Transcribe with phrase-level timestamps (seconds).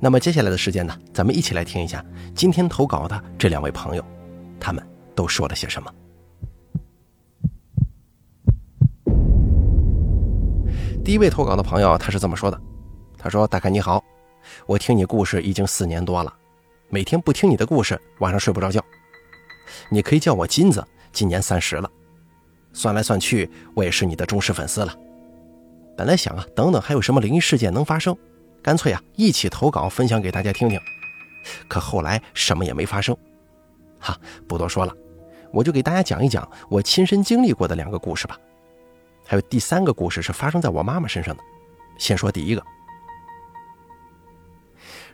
[0.00, 4.04] 那么接下来的时间呢，咱们一起来听一下今天投稿的这两位朋友，
[4.60, 5.92] 他们都说了些什么。
[11.04, 12.58] 第一位投稿的朋友他是这么说的
[13.18, 14.02] ：“他说，大凯你好，
[14.66, 16.32] 我听你故事已经四年多了，
[16.88, 18.82] 每天不听你的故事，晚上睡不着觉。
[19.90, 21.90] 你可以叫我金子，今年三十了，
[22.72, 24.96] 算来算去，我也是你的忠实粉丝了。
[25.96, 28.16] 本来想啊，等等还有什么灵异事件能发生。”
[28.64, 30.80] 干脆啊，一起投稿分享给大家听听。
[31.68, 33.14] 可后来什么也没发生。
[34.00, 34.96] 哈，不多说了，
[35.52, 38.38] 我就给大家讲一讲我亲身经历过的两个故事吧。
[39.26, 41.42] 还有第三个故事是发生在我妈妈身上的。
[41.98, 42.64] 先说第一个。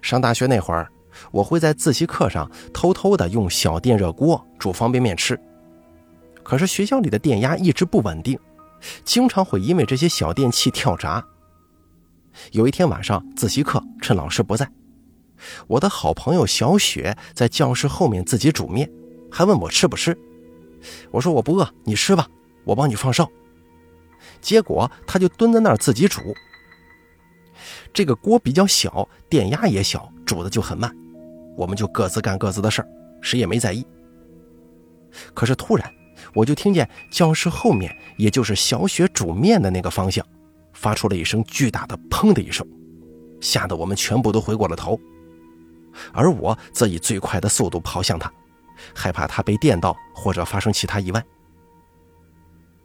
[0.00, 0.88] 上大学那会儿，
[1.32, 5.36] 我会在自习课上偷偷的用小电热锅煮方便面吃。
[6.44, 8.38] 可是学校里的电压一直不稳定，
[9.04, 11.24] 经常会因为这些小电器跳闸。
[12.52, 14.70] 有一天晚上，自习课趁老师不在，
[15.66, 18.90] 我的好朋友小雪在教室后面自己煮面，
[19.30, 20.16] 还问我吃不吃。
[21.10, 22.26] 我说我不饿，你吃吧，
[22.64, 23.28] 我帮你放哨。
[24.40, 26.20] 结果他就蹲在那儿自己煮。
[27.92, 30.94] 这个锅比较小，电压也小，煮的就很慢。
[31.56, 32.88] 我们就各自干各自的事儿，
[33.20, 33.84] 谁也没在意。
[35.34, 35.92] 可是突然，
[36.34, 40.24] 我就听见教室后面，也就是小雪煮面的那个方向。
[40.80, 42.66] 发出了一声巨大的“砰”的一声，
[43.38, 44.98] 吓得我们全部都回过了头，
[46.10, 48.32] 而我则以最快的速度跑向他，
[48.94, 51.22] 害怕他被电到或者发生其他意外。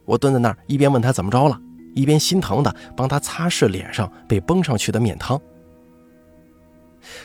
[0.04, 1.58] 我蹲在那儿，一边问他怎么着了，
[1.94, 5.40] 一边心疼的帮他擦拭脸上被崩上去的面汤。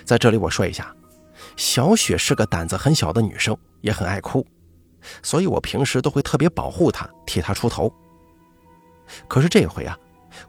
[0.06, 0.96] 在这里我说一下，
[1.58, 4.48] 小雪是个胆子很小的女生，也很爱哭，
[5.22, 7.94] 所以我平时都会特别保护她，替她出头。
[9.28, 9.98] 可是这回啊。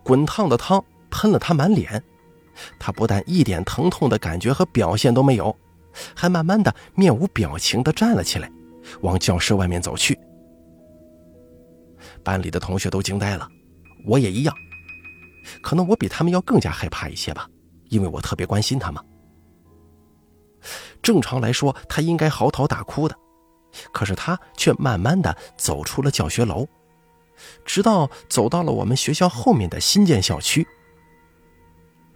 [0.03, 2.03] 滚烫的汤喷了他满脸，
[2.79, 5.57] 他不但一点疼痛的感觉和表现都没有，
[6.15, 8.51] 还慢慢的面无表情的站了起来，
[9.01, 10.19] 往教室外面走去。
[12.25, 13.49] 班里的同学都惊呆了，
[14.07, 14.55] 我也一样。
[15.61, 17.49] 可能我比他们要更加害怕一些吧，
[17.89, 19.05] 因为我特别关心他们。
[21.03, 23.17] 正常来说，他应该嚎啕大哭的，
[23.93, 26.65] 可是他却慢慢的走出了教学楼。
[27.65, 30.67] 直到走到了我们学校后面的新建校区，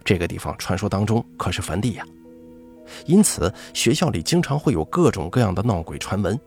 [0.03, 2.05] 这个地方传说当中可是坟地呀，
[3.05, 6.39] 因此学校里经常会有各种各样的闹鬼传闻。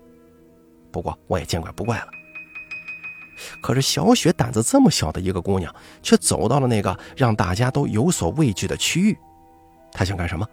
[0.90, 2.08] 不过我也见怪不怪了。
[3.62, 9.16] 可是小雪胆子这么小的一个姑娘，却走到了那个让大家都有所畏惧的区域，
[9.92, 10.46] 她想干什么？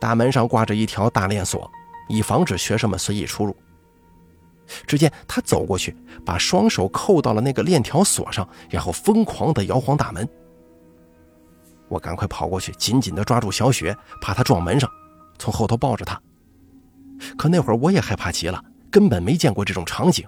[0.00, 1.70] 大门上挂着一条大链锁，
[2.08, 3.54] 以防止学生们随意出入。
[4.86, 10.28] 只见他走过去，把双手扣到了那个链条锁上，然后疯狂地摇晃大门。
[11.88, 14.90] 我赶快跑过去，紧紧地抓住小雪，怕她撞门上，
[15.38, 16.20] 从后头抱着她。
[17.36, 20.26] 可那会儿我也害怕极了，根本没见过这种场景。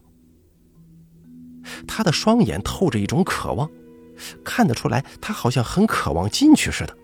[1.88, 3.68] 他的双眼透着一种渴望，
[4.44, 6.96] 看得出来他好像很渴望进去似的。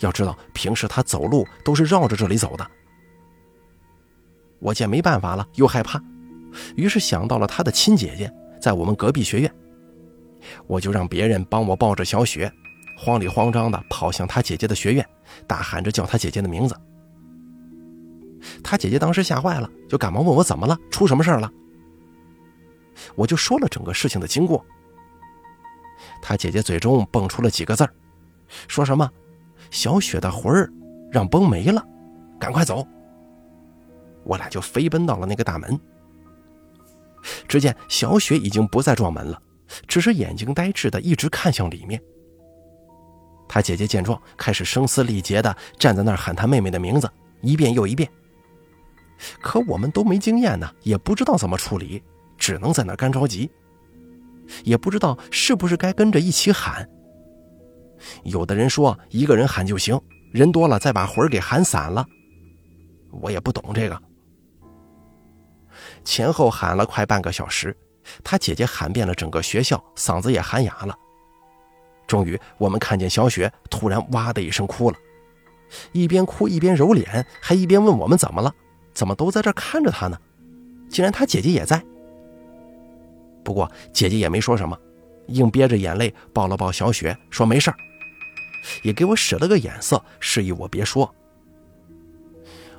[0.00, 2.66] 要知道，平时他走路都是绕着这里走的。
[4.58, 6.02] 我见没办法了，又害怕。
[6.76, 9.54] 于是想到了他的亲姐姐在我们隔壁学院，
[10.66, 12.52] 我就让别人帮我抱着小雪，
[12.98, 15.06] 慌里慌张的跑向他姐姐的学院，
[15.46, 16.76] 大喊着叫他姐姐的名字。
[18.62, 21.50] 他姐姐当时吓坏了，就赶忙问我怎么了，出什么事了。
[23.14, 24.64] 我就说了整个事情的经过。
[26.20, 27.94] 他姐姐嘴中蹦出了几个字儿
[28.66, 29.08] 说什么
[29.70, 30.70] “小雪的魂儿
[31.10, 31.84] 让崩没了，
[32.38, 32.86] 赶快走。”
[34.24, 35.78] 我俩就飞奔到了那个大门。
[37.46, 39.40] 只见小雪已经不再撞门了，
[39.86, 42.00] 只是眼睛呆滞的一直看向里面。
[43.48, 47.10] 他姐姐见状，开始声嘶力竭的站在那儿喊他妹妹的名字，
[47.42, 48.08] 一遍又一遍。
[49.40, 52.02] 可我们都没经验呢，也不知道怎么处理，
[52.38, 53.50] 只能在那干着急，
[54.64, 56.88] 也不知道是不是该跟着一起喊。
[58.24, 60.00] 有的人说一个人喊就行，
[60.32, 62.04] 人多了再把魂儿给喊散了。
[63.10, 64.02] 我也不懂这个。
[66.04, 67.76] 前后喊了快半个小时，
[68.22, 70.94] 他姐姐喊遍了整个学校，嗓子也喊哑了。
[72.06, 74.96] 终于，我们看见小雪突然哇的一声哭了，
[75.92, 78.52] 一边哭一边揉脸，还一边问我们怎么了，
[78.92, 80.18] 怎么都在这看着她呢？
[80.90, 81.82] 竟然她姐姐也在。
[83.44, 84.78] 不过姐姐也没说什么，
[85.28, 87.76] 硬憋着眼泪抱了抱小雪，说没事儿，
[88.82, 91.12] 也给我使了个眼色，示意我别说。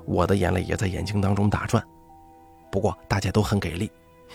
[0.06, 1.84] 我的眼泪也在眼睛当中打转，
[2.74, 3.92] 不过大家都很给力，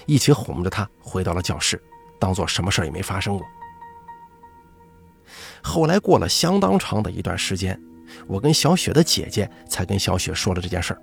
[0.07, 1.83] 一起哄着她回到了教室，
[2.21, 3.45] 当做什么事也没发生过。
[5.61, 7.77] 后来过了相当长的一段时间，
[8.29, 11.03] 我跟小雪的姐姐才跟小雪说了这件事儿。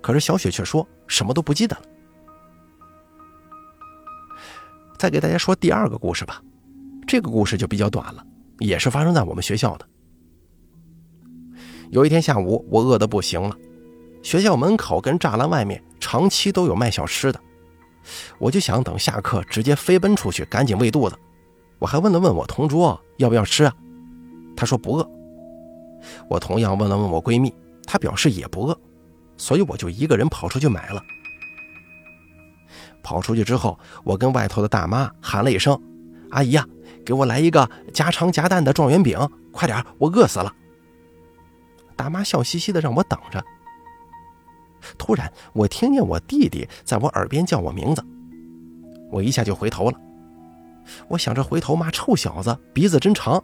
[0.00, 1.82] 可是小雪却说什么都不记得了。
[4.98, 6.42] 再给大家说第二个故事吧，
[7.06, 8.24] 这个故事就比较短了，
[8.60, 9.86] 也是发生在我们学校的。
[11.90, 13.54] 有一天下午，我饿得不行了，
[14.22, 17.40] 学校门口跟栅栏外面长期都有卖小吃的，
[18.38, 21.18] 我就想等下课直接飞奔出去，赶紧喂肚子。
[21.78, 23.74] 我还问了问我同桌要不要吃啊，
[24.56, 25.10] 他说不饿。
[26.28, 27.54] 我同样问了问我闺蜜，
[27.86, 28.78] 她表示也不饿，
[29.36, 31.02] 所以我就一个人跑出去买了。
[33.02, 35.78] 跑出去之后，我跟外头的大妈喊了一声
[36.30, 36.66] ：“阿姨呀，
[37.04, 39.18] 给我来一个加肠加蛋的状元饼，
[39.52, 40.54] 快点，我饿死了。”
[41.96, 43.42] 大妈笑嘻嘻的让我等着。
[44.98, 48.04] 突然，我听见我弟弟在我耳边叫我名字，
[49.10, 50.00] 我一下就回头了。
[51.08, 53.42] 我想着回头骂臭小子，鼻子真长。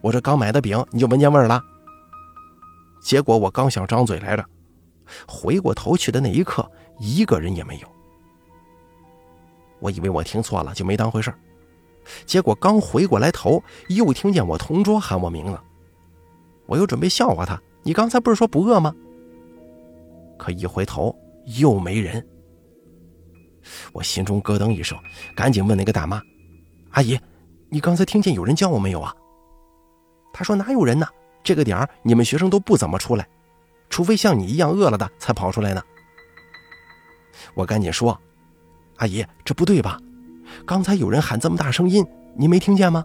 [0.00, 1.62] 我这刚买的饼，你就闻见味儿了。
[3.02, 4.44] 结果我刚想张嘴来着，
[5.28, 6.68] 回过头去的那一刻，
[6.98, 7.88] 一个人也没有。
[9.78, 11.38] 我以为我听错了，就没当回事儿
[12.24, 15.58] 结果刚回过来头，又听见我同桌喊我名字。
[16.66, 18.94] 我又准备笑话他：“你刚才不是说不饿吗？”
[20.38, 21.14] 可一回头
[21.58, 22.24] 又没人。
[23.92, 24.96] 我心中咯噔一声，
[25.34, 26.20] 赶紧问那个大妈。
[26.90, 27.18] 阿姨，
[27.68, 29.14] 你刚才听见有人叫我没有啊？
[30.32, 31.06] 他说哪有人呢？
[31.42, 33.28] 这个点儿你们学生都不怎么出来，
[33.88, 35.82] 除非像你一样饿了的才跑出来呢。
[37.54, 38.20] 我赶紧说
[38.98, 39.98] ：“阿姨，这不对吧？
[40.64, 42.04] 刚才有人喊这么大声音，
[42.36, 43.04] 你没听见吗？”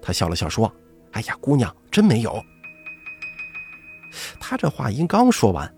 [0.00, 0.72] 他笑了笑说
[1.12, 2.40] ：“哎呀，姑娘，真没有。”
[4.40, 5.72] 他这话音刚说完，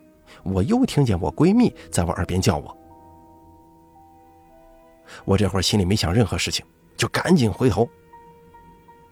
[0.44, 2.77] 我又听见我闺蜜在我耳边叫我。
[5.25, 6.65] 我这会儿心里没想任何事情，
[6.97, 7.88] 就赶紧回头。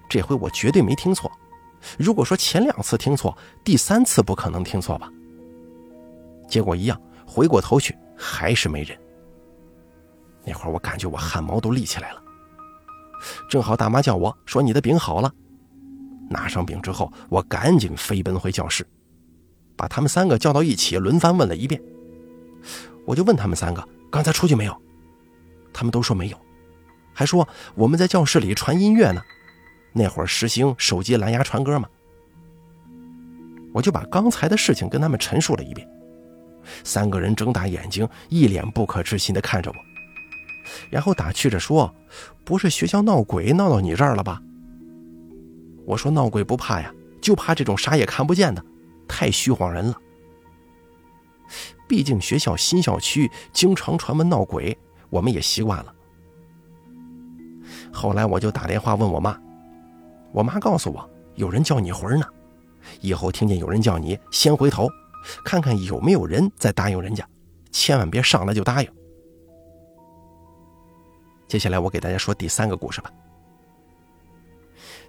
[0.09, 1.31] 这回我绝对没听错。
[1.99, 5.11] 如果说前两次听错，第三次不可能听错吧？
[6.49, 8.99] 结果一样，回过头去还是没人。
[10.45, 12.23] 那会儿我感觉我汗毛都立起来了。
[13.49, 15.33] 正好大妈叫我说：“你的饼好了。”
[16.29, 18.87] 拿上饼之后，我赶紧飞奔回教室，
[19.77, 21.81] 把他们三个叫到一起，轮番问了一遍。
[23.05, 24.83] 我就问他们三个：“刚才出去没有？”
[25.73, 26.39] 他们都说没有，
[27.13, 29.21] 还说我们在教室里传音乐呢。
[29.93, 31.89] 那会儿实行手机蓝牙传歌嘛。
[33.73, 35.89] 我就把刚才的事情跟他们陈述了一遍。
[36.83, 39.77] 三个人睁大眼睛，一脸不可置信的看着我，
[40.91, 41.95] 然后打趣着说
[42.43, 44.41] ：“不是学校闹鬼闹到你这儿了吧？”
[45.85, 46.91] 我说：“闹鬼不怕呀，
[47.21, 48.65] 就怕这种啥也看不见的，
[49.09, 49.95] 太虚晃人了。
[51.89, 54.77] 毕竟学校新校区经常传闻闹鬼。”
[55.11, 55.95] 我们也习惯了。
[57.93, 59.41] 后来我就打电话问我妈，
[60.33, 62.27] 我妈告诉我有人叫你魂呢，
[63.01, 64.89] 以后听见有人叫你，先回头，
[65.45, 67.25] 看看有没有人在答应人家，
[67.71, 68.91] 千万别上来就答应。
[71.47, 73.09] 接下来我给大家说第三个故事吧。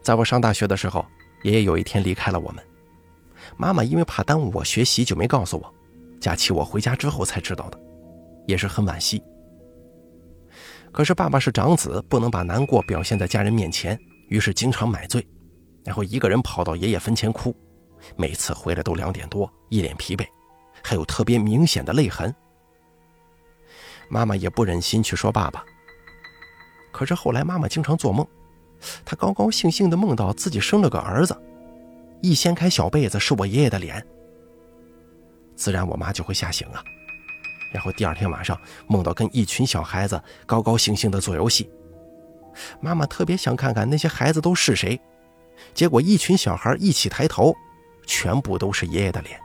[0.03, 1.03] 在我上大学的时候，
[1.41, 2.63] 爷爷有一天离开了我们，
[3.57, 5.73] 妈妈因为怕耽误我学习，就没告诉我，
[6.19, 7.79] 假期我回家之后才知道的，
[8.47, 9.21] 也是很惋惜。
[10.91, 13.99] 可是爸爸是长子，不能把难过表现在家人面前，
[14.29, 15.25] 于是经常买醉，
[15.83, 17.55] 然后一个人跑到爷爷坟前哭，
[18.15, 20.25] 每次回来都两点多，一脸疲惫，
[20.81, 22.33] 还有特别明显的泪痕。
[24.07, 25.65] 妈妈也不忍心去说爸爸。
[26.93, 28.25] 可是后来妈妈经常做梦，
[29.03, 31.35] 她高高兴兴地梦到自己生了个儿子，
[32.25, 34.03] 一掀开小被子是我爷爷的脸，
[35.55, 36.83] 自然我妈就会吓醒啊。
[37.71, 41.69] 然后第二天晚上梦到跟一群小孩子高高兴兴的做游戏，
[42.81, 44.99] 妈妈特别想看看那些孩子都是谁，
[45.75, 47.53] 结果一群小孩一起抬头，
[48.07, 49.39] 全部都是爷爷的脸。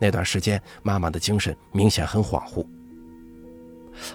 [0.00, 2.64] 那段时间妈妈的精神明显很恍惚。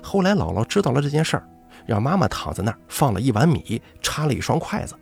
[0.02, 1.50] 后来姥姥知道了这件事儿，
[1.86, 4.98] 让妈妈躺在那儿放了一碗米，插了一双筷子。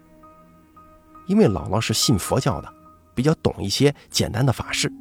[1.32, 2.68] 因为姥姥是信佛教的，
[3.16, 4.92] 比较懂一些简单的法事。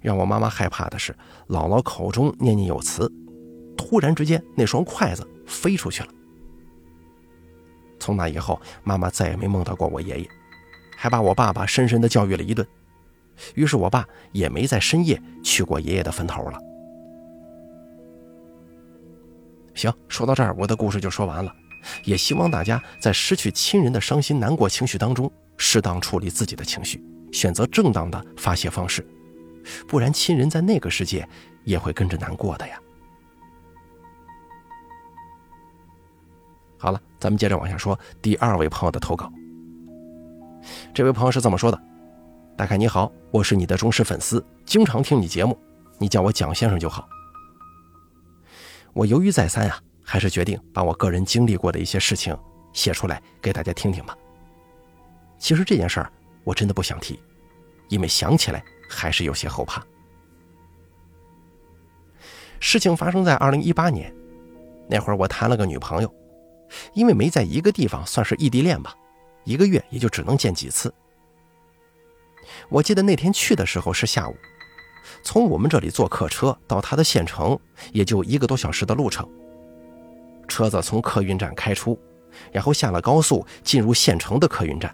[0.00, 1.14] 让我妈妈害怕的是，
[1.48, 3.06] 姥姥口中念念有词，
[3.76, 6.08] 突然之间那双筷子飞出去了。
[7.98, 10.26] 从那以后，妈妈再也没梦到过我爷爷，
[10.96, 12.66] 还把我爸爸深深的教育了一顿。
[13.54, 16.58] 于是我爸也没在深夜去过爷爷的坟头了。
[19.74, 21.54] 行，说到这儿，我的故事就说完了。
[22.04, 29.06] 也希望大家在失去亲人的伤心难过情绪当中，适当处理自己的情绪，选择正当的发泄方式，
[29.86, 31.28] 不然亲人在那个世界
[31.64, 32.78] 也会跟着难过的呀。
[36.78, 39.30] 好了，咱们接着往下说第二位朋友的投稿。
[40.94, 41.78] 这位朋友是这么说的
[42.56, 45.58] ：“大凯你好，我是你的忠实粉丝，经常听你节目，
[45.98, 47.08] 你叫我蒋先生就好。
[48.92, 49.78] 我犹豫再三啊，
[50.10, 52.36] 还是决定把我个人经历过的一些事情
[52.72, 54.18] 写出来给大家听听吧。
[55.38, 56.12] 其实这件事儿
[56.42, 57.16] 我真的不想提，
[57.88, 59.80] 因为想起来还是有些后怕。
[62.58, 64.12] 事情发生在二零一八年，
[64.88, 66.12] 那会儿我谈了个女朋友。”
[66.92, 68.92] 因为没在一个地方，算是异地恋吧，
[69.44, 70.92] 一个月也就只能见几次。
[72.68, 74.36] 我记得那天去的时候是下午，
[75.22, 77.56] 从我们这里坐客车到他的县城
[77.92, 79.28] 也就一个多小时的路程。
[80.50, 81.98] 车子从客运站开出，
[82.52, 84.92] 然后下了高速进入县城的客运站。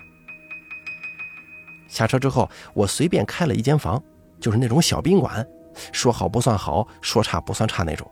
[1.89, 4.01] 下车之后，我随便开了一间房，
[4.39, 5.45] 就是那种小宾馆，
[5.93, 8.09] 说好不算好，说差不算差那种。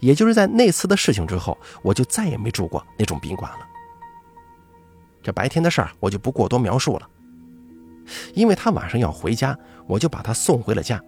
[0.00, 3.58] 也就是在那次的事情之后，我就再也没住过那种宾馆了。
[5.22, 7.08] 这白天的事儿我就不过多描述了，
[8.34, 11.00] 因为他晚上要回家，我就把他送回了家，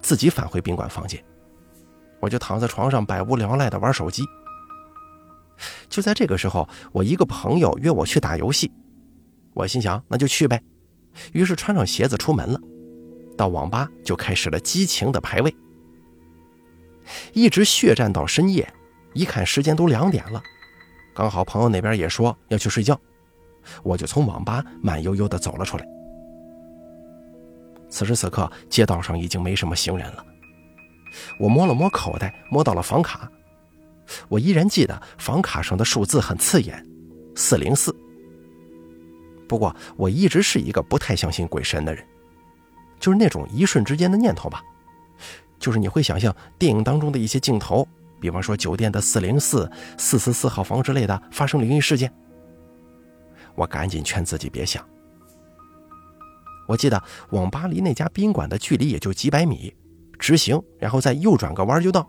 [0.00, 1.22] 自己返回宾馆房间。
[2.24, 4.22] 我就躺在床上百无聊赖的玩手机。
[5.90, 8.72] 就在这个时候，我一个朋友约我去打游戏，
[9.52, 10.62] 我心想那就去呗，
[11.32, 12.58] 于是穿上鞋子出门了，
[13.36, 15.54] 到网吧就开始了激情的排位。
[17.34, 18.66] 一直血战到深夜，
[19.12, 20.42] 一看时间都两点了，
[21.14, 22.98] 刚好朋友那边也说要去睡觉，
[23.82, 25.86] 我就从网吧慢悠悠地走了出来。
[27.90, 30.24] 此时此刻，街道上已经没什么行人了。
[31.38, 33.30] 我摸了摸口袋，摸到了房卡，
[34.28, 36.86] 我依然记得房卡上的数字很刺眼，
[37.34, 37.94] 四零四。
[39.48, 42.04] 不过我一直是一个不太相信鬼神的人，
[42.98, 44.62] 就是那种一瞬之间的念头吧。
[45.58, 47.86] 就是你会想象电影当中的一些镜头，
[48.20, 52.12] 比方说酒店的四零四、四四四号房之类的发生灵异事件。
[53.54, 54.84] 我赶紧劝自己别想。
[56.66, 59.72] 我记得网吧离那家宾馆的距离也就几百米，
[60.24, 62.08] 直行，然后再右转个弯就到。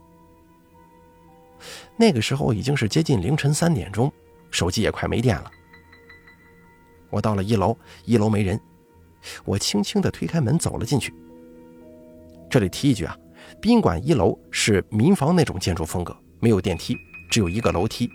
[1.98, 4.10] 那个时候已经是接近凌晨三点钟，
[4.52, 5.52] 手机也快没电了。
[7.10, 8.58] 我到了一楼，一楼没人，
[9.44, 11.14] 我轻轻地推开门走了进去。
[12.50, 13.18] 这里提一句啊。
[13.62, 16.98] 宾馆一楼是民房那种建筑风格，没有电梯，
[17.30, 18.10] 只有一个楼梯。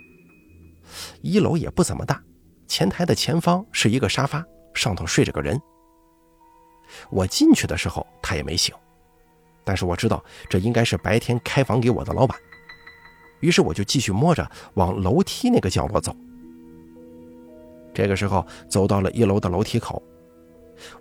[1.21, 2.19] 一楼也不怎么大，
[2.67, 4.43] 前台的前方是一个沙发，
[4.73, 5.61] 上头睡着个人。
[7.11, 8.73] 我进去的时候他也没醒，
[9.63, 12.37] 但是我知道这应该是白天开房给我的老板，
[13.39, 16.15] 于是我就继续摸着往楼梯那个角落走。
[17.93, 20.01] 这个时候走到了一楼的楼梯口，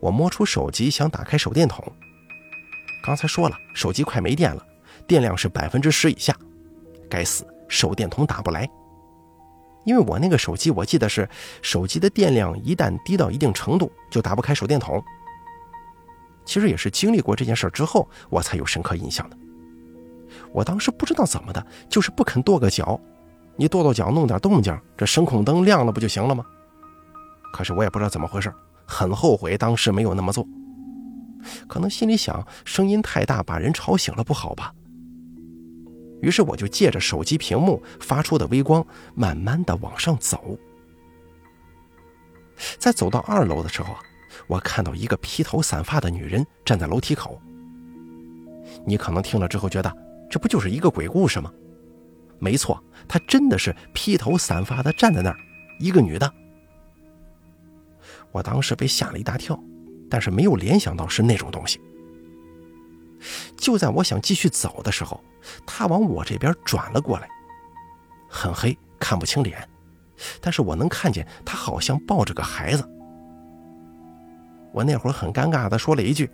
[0.00, 1.84] 我摸出手机想打开手电筒。
[3.02, 4.66] 刚才说了，手机快没电了，
[5.06, 6.36] 电量是百分之十以下。
[7.08, 8.68] 该死，手电筒打不来。
[9.84, 11.26] 因为我那个手机，我记得是
[11.62, 15.02] 手机的电量一旦低到一定程度，就打不开手电筒。
[16.50, 19.36] 其实也是经历过这件事之后，我才有深刻印象的。
[20.52, 23.00] 我当时不知道怎么的，就是不肯跺个脚。
[23.54, 26.44] 你跺跺脚，弄点动静，这声控灯亮了不就行了吗？
[27.52, 28.52] 可是我也不知道怎么回事，
[28.84, 30.44] 很后悔当时没有那么做。
[31.68, 34.74] 可能心里想，声音太大，把人吵醒了不好吧。
[36.20, 40.58] 于是我就借着手机屏幕发出的微光，慢慢的往上走。
[42.76, 44.00] 在走到二楼的时候啊，
[44.50, 47.40] 我看到一个披头散发的女人站在楼梯口。
[48.84, 49.96] 你可能听了之后觉得，
[50.28, 51.52] 这不就是一个鬼故事吗？
[52.40, 55.36] 没错，她真的是披头散发的站在那儿，
[55.78, 56.34] 一个女的。
[58.32, 59.58] 我当时被吓了一大跳。
[60.12, 61.80] 但是没有联想到是那种东西。
[63.56, 65.22] 就在我想继续走的时候，
[65.64, 67.28] 她往我这边转了过来，
[68.28, 69.64] 很黑，看不清脸，
[70.40, 72.84] 但是我能看见她好像抱着个孩子。
[74.72, 76.30] 我那会儿很尴尬的说了一句：“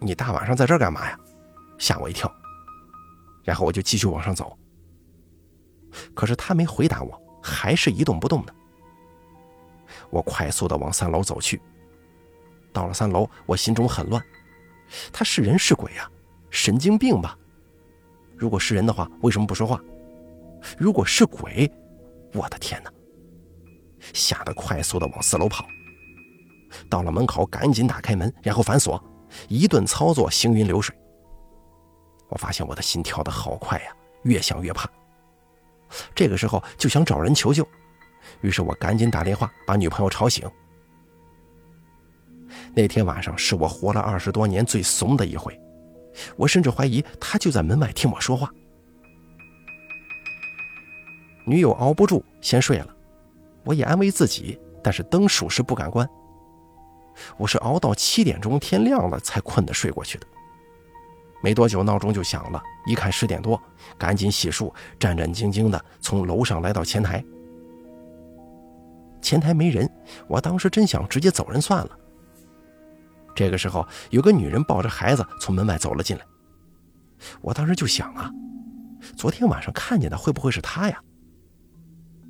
[0.00, 1.18] 你大晚上在这儿干嘛呀？”
[1.78, 2.32] 吓我一跳。
[3.42, 4.56] 然后我就继续往上走。
[6.14, 8.54] 可是他没回答我，还是一动不动的。
[10.10, 11.60] 我快速的往三楼走去。
[12.72, 14.22] 到了三楼，我心中很乱。
[15.12, 16.10] 他是人是鬼呀？
[16.50, 17.36] 神经病吧？
[18.36, 19.80] 如果是人的话，为什么不说话？
[20.78, 21.70] 如果是鬼，
[22.32, 22.90] 我的天哪！
[24.12, 25.66] 吓得快速的往四楼跑。
[26.88, 29.02] 到了门口，赶紧打开门，然后反锁，
[29.48, 30.94] 一顿操作行云流水。
[32.28, 34.88] 我发现我的心跳的好快呀，越想越怕。
[36.14, 37.66] 这个时候就想找人求救，
[38.40, 40.50] 于是我赶紧打电话把女朋友吵醒。
[42.74, 45.58] 那天晚上是我活了二十多年最怂的一回，
[46.36, 48.50] 我甚至怀疑她就在门外听我说话。
[51.46, 52.96] 女友熬不住先睡了，
[53.64, 56.08] 我也安慰自己，但是灯属实不敢关。
[57.36, 60.26] 我是熬到七点钟天亮了才困得睡过去的。
[61.42, 63.60] 没多久闹钟就响了，一看十点多，
[63.98, 67.22] 赶紧洗漱，战战兢兢地从楼上来到前台。
[69.20, 69.90] 前台没人，
[70.26, 71.98] 我当时真想直接走人算了。
[73.34, 76.24] 这个时候，有个女人抱着孩子从门外走了进来。
[77.40, 78.30] 我当时就想啊，
[79.16, 80.98] 昨天晚上看见的会不会是她呀？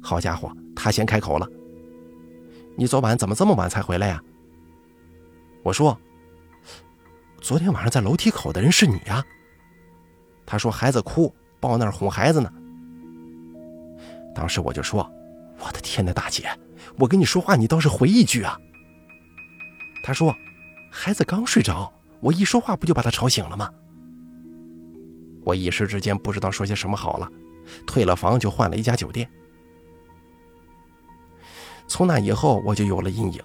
[0.02, 1.48] 好家伙，她先开口了
[2.76, 4.20] ：“你昨晚怎么这么晚才回来呀？”
[5.64, 5.99] 我说
[7.40, 9.25] ：“昨天晚上在楼梯口的人是你呀。”
[10.44, 12.52] 他说：“孩子哭，抱那儿哄孩子呢。”
[14.35, 15.11] 当时我就说
[15.59, 16.49] ：“我的天哪，大姐，
[16.99, 18.61] 我跟你说话，你倒是回一句啊。”
[20.04, 20.37] 他说
[20.92, 21.90] ：“孩子刚睡着，
[22.21, 23.73] 我一说话不就把他吵醒了吗？”
[25.44, 27.30] 我一时之间不知道说些什么好了，
[27.87, 29.26] 退了房就换了一家酒店。
[31.87, 33.42] 从那以后，我就有了阴影。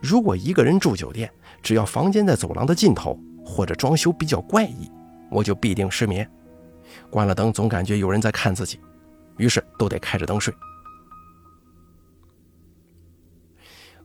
[0.00, 1.30] 如果一个人住酒店，
[1.62, 4.90] 只要房间在走廊的尽头，或者装修比较怪异，
[5.30, 6.28] 我就必定失眠。
[7.10, 8.80] 关了灯，总感觉有人在看自己，
[9.36, 10.54] 于是都得开着灯睡。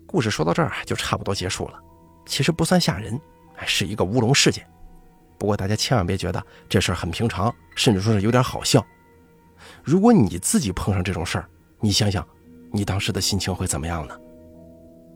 [0.06, 1.80] 故事说到这儿就差不多结束了。
[2.26, 3.20] 其实不算吓人，
[3.66, 4.68] 是一个乌龙事件。
[5.38, 8.86] 不过大家千万别觉得这事儿很平常，甚至说是有点好笑。
[9.84, 12.26] 如果你自己碰上这种事儿，你想想，
[12.72, 14.18] 你当时的心情会怎么样呢？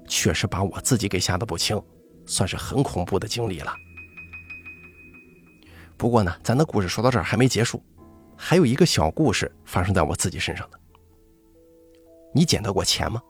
[0.07, 1.81] 确实把我自己给吓得不轻，
[2.25, 3.73] 算是很恐怖的经历了。
[5.97, 7.83] 不过呢，咱的故事说到这儿还没结束，
[8.35, 10.79] 还有一个小故事发生在我自己身上的。
[12.33, 13.21] 你捡到过钱吗？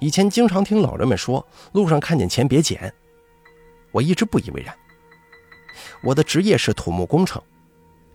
[0.00, 2.92] 以前经常听老人们说，路上看见钱别捡，
[3.92, 4.74] 我一直不以为然。
[6.02, 7.40] 我的职业是土木工程，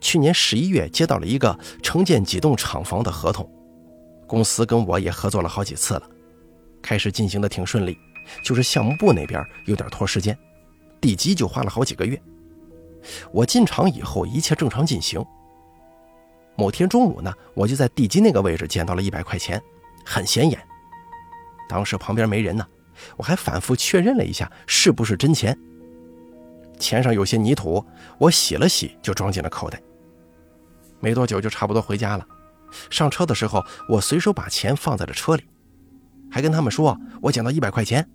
[0.01, 3.49] 去年十一月接到了一个承建几栋厂房的合同，
[4.27, 6.09] 公司跟我也合作了好几次了。
[6.83, 7.97] 开始进行的挺顺利，
[8.43, 10.37] 就是项目部那边有点拖时间，
[11.01, 12.21] 地基就花了好几个月。
[13.31, 15.25] 我进场以后一切正常进行。
[16.55, 19.59] 某天中午呢，我就在地基那个位置捡到了一百块钱，
[20.05, 20.61] 很显眼。
[21.67, 22.67] 当时旁边没人呢，
[23.17, 25.57] 我还反复确认了一下是不是真钱。
[26.77, 27.83] 钱上有些泥土，
[28.17, 29.81] 我洗了洗就装进了口袋。
[30.99, 32.27] 没多久就差不多回家了。
[32.89, 35.43] 上车的时候，我随手把钱放在了车里。
[36.33, 38.09] 还跟他们说，我捡到一百块钱。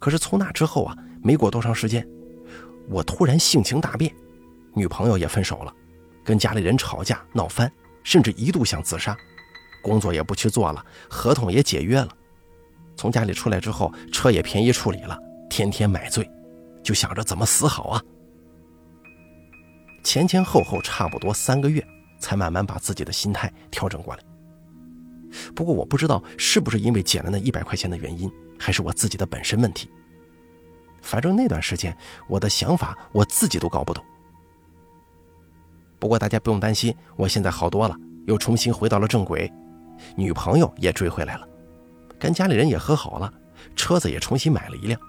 [0.00, 2.04] 可是从那之后啊，没过多长时间，
[2.88, 4.12] 我突然性情大变，
[4.74, 5.72] 女朋友也分手了，
[6.24, 7.70] 跟家里人吵架闹翻，
[8.02, 9.16] 甚至一度想自杀，
[9.80, 12.08] 工作也不去做了，合同也解约了。
[12.96, 15.16] 从家里出来之后，车也便宜处理了，
[15.48, 16.28] 天天买醉，
[16.82, 18.02] 就想着怎么死好啊。
[20.02, 21.86] 前前后后差不多三个月，
[22.18, 24.23] 才慢慢把自己的心态调整过来。
[25.54, 29.88] 不过我不知道是不是因为捡了那一百块钱的原因，还是我自己的本身问题。
[31.02, 31.96] 反正那段时间
[32.28, 34.02] 我的想法我自己都搞不懂。
[35.98, 39.50] 不过大家不用担心，我现在好多了，又重新回到了正轨，
[40.16, 41.48] 女朋友也追回来了，
[42.18, 43.32] 跟家里人也和好了，
[43.76, 45.00] 车子也重新买了一辆。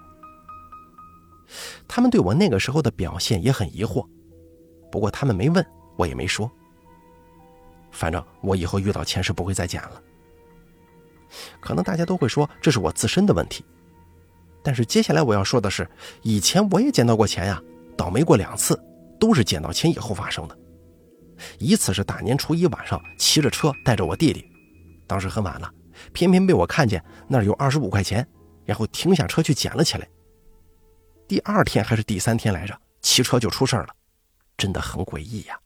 [1.86, 4.06] 他们对我那个时候的表现也很疑惑，
[4.90, 5.64] 不过他们没问
[5.96, 6.50] 我也没说。
[7.90, 10.02] 反正我以后遇到钱是不会再捡了。
[11.60, 13.64] 可能大家都会说这是我自身的问题，
[14.62, 15.88] 但是接下来我要说的是，
[16.22, 17.62] 以前我也捡到过钱呀，
[17.96, 18.80] 倒霉过两次，
[19.18, 20.58] 都是捡到钱以后发生的。
[21.58, 24.44] 一次是大年初一晚上骑着车带着我弟弟，
[25.06, 25.70] 当时很晚了，
[26.12, 28.26] 偏偏被我看见那儿有二十五块钱，
[28.64, 30.08] 然后停下车去捡了起来。
[31.28, 33.88] 第二天还是第三天来着，骑车就出事了，
[34.56, 35.58] 真的很诡异呀。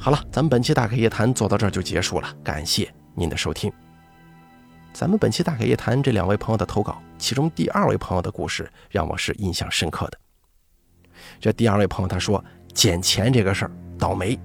[0.00, 3.70] 好了，咱们本期大开夜谈做到这儿就结束了，感谢您的收听。
[4.92, 10.18] 咱们本期大开夜谈这两位朋友的投稿，其中第二位朋友的故事让我是印象深刻的。
[11.40, 14.38] 这第二位朋友他说捡钱这个事儿倒霉，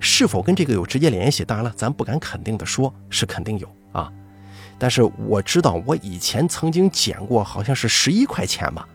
[0.00, 1.44] 是否跟这个有直接联系？
[1.44, 4.12] 当然了，咱不敢肯定的说，是肯定有啊。
[4.76, 8.86] 但是我知道我以前曾经捡过，好像是十一块钱吧，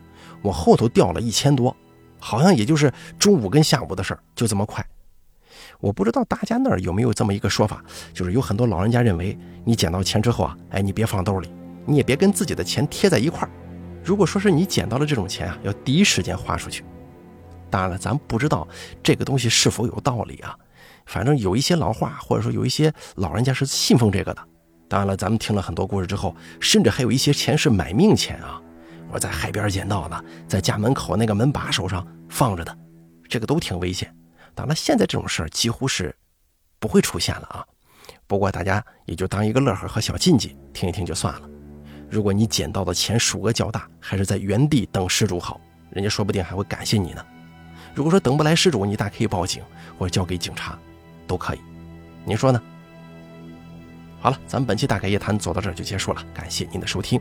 [0.42, 1.76] 我后头掉了一千多，
[2.20, 4.86] 好像也就是中午跟下午的事儿，就这么快。
[5.82, 11.52] 我不知道大家那儿有没有这么一个说法，就是有很多老人家认为，你捡到钱之后啊，哎，你别放兜里，
[11.86, 13.50] 你也别跟自己的钱贴在一块儿。
[14.04, 16.86] 如果说是你捡到了这种钱啊，要第一时间花出去。
[17.70, 18.68] 当然了，咱不知道
[19.02, 20.56] 这个东西是否有道理啊。
[21.08, 24.42] 反正有一些老话，或者说有一些老人家是信奉这个的。
[24.88, 28.62] 当然了，咱们听了很多故事之后，甚至还有一些钱是买命钱啊。
[29.12, 32.78] 我在海边捡到的，在家门口那个门把手上放着的，
[33.28, 34.14] 这个都挺危险。
[34.54, 36.16] 当然，现在这种事儿几乎是
[36.80, 37.66] 不会出现了啊。
[38.28, 41.50] 不过大家也就当一个乐呵和小禁忌听一听就算了。
[42.10, 45.60] 如果你捡到的钱数额较大，还是在原地等失主好，
[45.90, 47.26] 人家说不定还会感谢你呢。
[47.94, 49.64] 如果说等不来失主，你大可以报警
[49.98, 50.78] 或者交给警察，
[51.28, 51.60] 都可以。
[52.26, 52.62] 您说呢？
[54.20, 57.20] 好了，咱们本期大概夜谈走到这儿就结束了，感谢您的收听。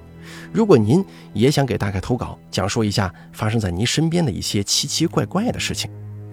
[0.52, 5.90] 如果您也想给大概投稿，讲述一下发生在您身边的一些奇奇怪怪的事情。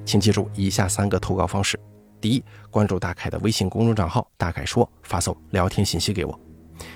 [0.08, 1.78] 请记住以下三个投稿方式：
[2.22, 2.42] 第一，
[2.72, 6.34] 关注大凯的微信公众账号“大凯说”，发送聊天信息给我；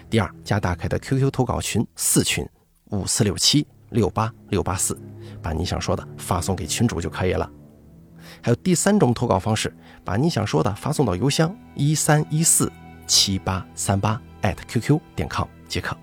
[0.10, 2.48] 第二，加大凯的 QQ 投稿群四群
[2.86, 4.98] 五四六七六八六八四，
[5.42, 7.52] 把你想说的发送给群主就可以了。
[8.42, 12.72] 还有第三种投稿方式，把你想说的发送到邮箱一三一四
[13.08, 15.98] 七八三八 @QQ 点 com 即可。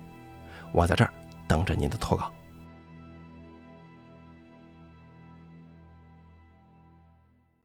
[0.71, 1.11] 我在这儿
[1.47, 2.31] 等着您的投稿。